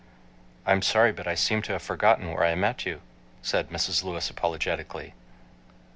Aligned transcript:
"I'm 0.65 0.81
sorry 0.81 1.11
but 1.11 1.27
I 1.27 1.35
seem 1.35 1.61
to 1.61 1.73
have 1.73 1.83
forgotten 1.83 2.33
where 2.33 2.43
I 2.43 2.55
met 2.55 2.87
you," 2.87 3.01
said 3.43 3.69
Mrs. 3.69 4.03
Lewis 4.03 4.31
apologetically. 4.31 5.13